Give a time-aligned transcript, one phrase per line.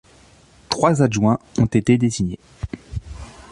[0.69, 2.39] Trois adjoints ont été désignés.